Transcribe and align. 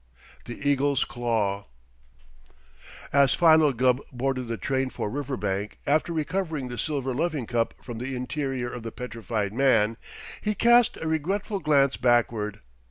THE 0.45 0.67
EAGLE'S 0.67 1.03
CLAWS 1.05 1.65
As 3.13 3.35
Philo 3.35 3.71
Gubb 3.71 4.01
boarded 4.11 4.47
the 4.47 4.57
train 4.57 4.89
for 4.89 5.11
Riverbank 5.11 5.77
after 5.85 6.11
recovering 6.11 6.69
the 6.69 6.79
silver 6.79 7.13
loving 7.13 7.45
cup 7.45 7.75
from 7.83 7.99
the 7.99 8.15
interior 8.15 8.73
of 8.73 8.81
the 8.81 8.91
petrified 8.91 9.53
man, 9.53 9.97
he 10.41 10.55
cast 10.55 10.97
a 10.97 11.07
regretful 11.07 11.59
glance 11.59 11.97
backward. 11.97 12.61